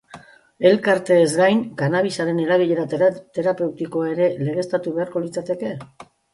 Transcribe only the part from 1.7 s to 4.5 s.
kannabisaren erabilera terapeutikoa ere